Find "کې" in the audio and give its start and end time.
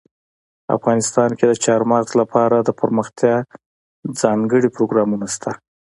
1.37-1.45